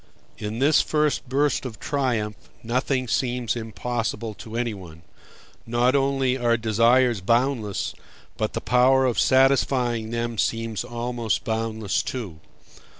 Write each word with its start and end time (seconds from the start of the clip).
In 0.39 0.57
this 0.57 0.81
first 0.81 1.29
burst 1.29 1.63
of 1.63 1.79
triumph 1.79 2.35
nothing 2.63 3.07
seems 3.07 3.55
impossible 3.55 4.33
to 4.33 4.55
anyone: 4.57 5.03
not 5.67 5.93
only 5.95 6.35
are 6.39 6.57
desires 6.57 7.21
boundless, 7.21 7.93
but 8.35 8.53
the 8.53 8.61
power 8.61 9.05
of 9.05 9.19
satisfying 9.19 10.09
them 10.09 10.39
seems 10.39 10.83
almost 10.83 11.43
boundless, 11.43 12.01
too. 12.01 12.39